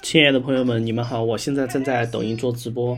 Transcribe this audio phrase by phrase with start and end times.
[0.00, 1.22] 亲爱的朋友们，你们好！
[1.22, 2.96] 我现在正在抖音做直播，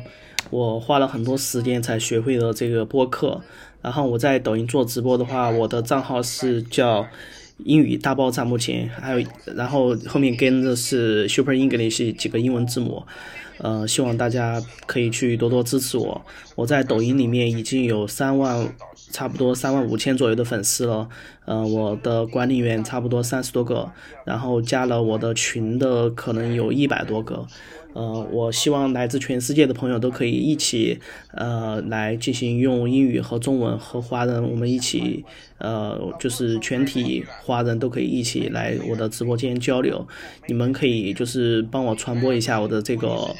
[0.51, 3.41] 我花了很多时间才学会了这个播客。
[3.81, 7.07] 然后我在抖音做直播的话，我的账号是叫
[7.65, 9.27] 英语大爆炸，目前还有，
[9.57, 13.03] 然后后面跟的是 Super English 几个英文字母。
[13.59, 16.21] 呃，希望大家可以去多多支持我。
[16.55, 18.75] 我在抖音里面已经有三万，
[19.11, 21.09] 差不多三万五千左右的粉丝了。
[21.47, 23.91] 嗯，我的管理员差不多三十多个，
[24.25, 27.47] 然后加了我的群的可能有一百多个。
[27.93, 30.99] 呃，我希望来自全世界的朋友都可以一起，
[31.33, 35.25] 呃，来进行用英语和中文和华人，我们一起，
[35.59, 40.07] 呃，就是全体华人都可以一起来我的直播间交流。
[40.47, 43.35] 你们可以就是帮我传播一下我的这个。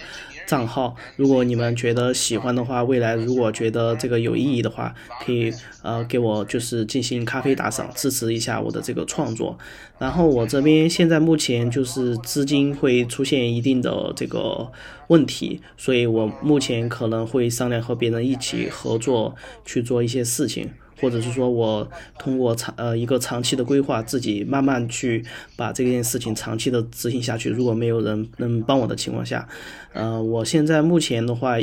[0.47, 4.93] 账号，如果你们觉得喜欢的话，未来如果觉得这个有意义的话，
[5.25, 9.57] 可以呃给我就是进行咖啡打赏，支持一下我的这个创作。
[10.01, 14.73] 然后我这边现在目前就是资金会出现一定的这个呃
[15.09, 20.71] 问题，所以我目前可能会商量和别人一起合作去做一些事情。
[21.01, 25.25] 或者是说我通过长呃一个长期的规划，自己慢慢去
[25.57, 27.49] 把这件事情长期的执行下去。
[27.49, 29.49] 如果没有人能帮我的情况下，
[29.95, 31.57] 呃，我现在目前的话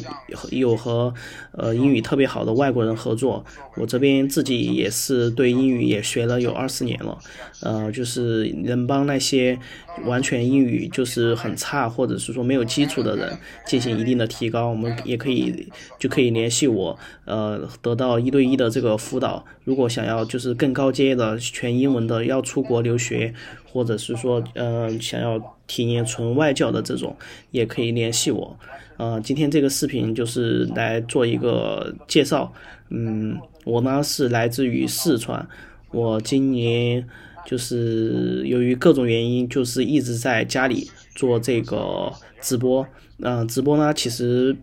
[0.50, 1.14] 有和
[1.52, 3.46] 呃英语特别好的外国人合作。
[3.76, 7.16] 我这边自己也是对英语也学了有二十年了，
[7.62, 9.60] 呃，就是能帮那些
[10.06, 14.70] 完全英语就是很差或者是说没有基础的人进行一定的提高。
[14.70, 15.68] 我们也可以
[16.00, 19.27] 就可以联系我，呃，得到一对一的这个辅导。
[19.64, 23.34] 如果想要就是更高阶的全英文的，要出国留学，
[23.66, 27.16] 或者是说，嗯，想要体验纯外教的这种，
[27.52, 28.58] 也可以联系我。
[28.98, 32.52] 呃，今天这个视频就是来做一个介绍。
[32.90, 35.48] 嗯，我呢是来自于四川，
[35.92, 37.06] 我今年
[37.46, 42.12] 就是由于各种原因，就是一直在家里做这个
[42.42, 42.88] 直播。
[43.20, 44.56] 嗯，直播呢其实。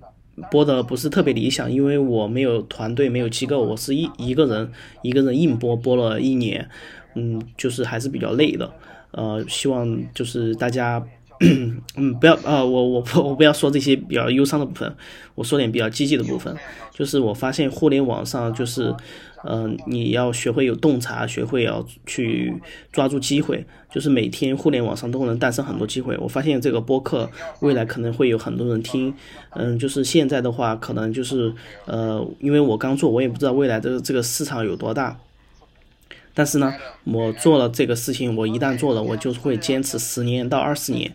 [0.50, 4.70] 播的不是特别理想，因为我没有团队，没有机构，我是一一个人，
[5.02, 6.68] 一个人硬播，播了一年，
[7.14, 8.70] 嗯，就是还是比较累的，
[9.12, 11.04] 呃，希望就是大家，
[11.40, 14.94] 嗯，不要，呃，我我不我不要说这些比较忧伤的部分，
[15.34, 16.54] 我说点比较积极的部分，
[16.92, 18.94] 就是我发现互联网上就是。
[19.46, 22.50] 嗯，你要学会有洞察，学会要去
[22.90, 23.62] 抓住机会，
[23.92, 26.16] 就是每天互联网上都能诞生很多机会。
[26.16, 27.30] 我发现这个播客
[27.60, 29.12] 未来可能会有很多人听，
[29.50, 31.52] 嗯，就是现在的话，可能就是
[31.84, 35.14] 呃，因为我刚做，我也不知道未来的这个市场有多大。
[36.34, 36.74] 但是呢，
[37.04, 41.14] 我做了这个事情，我一旦做了，我就会坚持十年到二十年，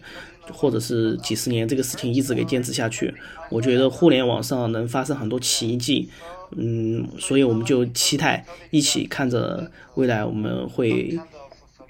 [0.53, 3.13] 或者是几十年，这个事情一直给坚持下去。
[3.51, 6.09] 我觉得互联网上能发生很多奇迹。
[6.57, 11.19] 嗯，所以我们就期待一起看着未来我们会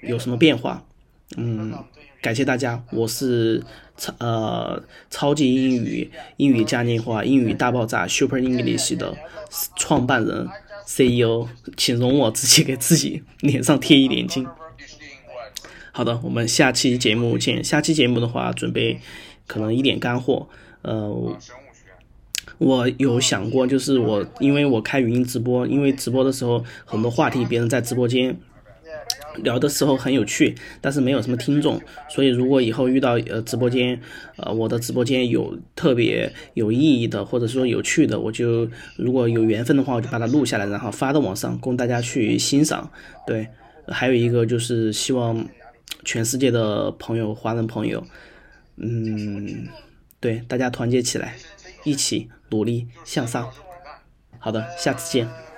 [0.02, 0.84] 有什么变化。
[1.36, 1.72] 嗯，
[2.20, 3.62] 感谢大家，我是
[3.96, 9.16] 超呃超级英语英语嘉年华英语大爆炸 Super English 的
[9.76, 10.48] 创办人
[10.84, 11.46] CEO，
[11.76, 14.46] 请容我自己给自己脸上贴一点金。
[15.92, 17.62] 好的，我们下期节目见。
[17.62, 19.00] 下期节目的话，准备
[19.46, 20.48] 可能一点干货，
[20.82, 21.36] 呃。
[22.58, 28.36] 我有想过，就是我，因为我开语音直播，因为直播的时候很多话题，别人在直播间
[29.42, 34.00] 聊的时候很有趣，但是没有什么听众，所以如果以后遇到呃直播间，
[34.36, 42.90] 呃我的直播间有特别有意义的，或者说有趣的，我就如果有缘分的话，我就把它录下来，然后发到网上供大家去欣赏。
[43.26, 43.48] 对，
[43.88, 45.46] 还有一个就是希望
[46.04, 48.04] 全世界的朋友，华人朋友，
[48.76, 49.68] 嗯，
[50.20, 51.36] 对，大家团结起来。
[51.82, 53.48] 一起努力向上。
[54.38, 55.49] 好的，下次见。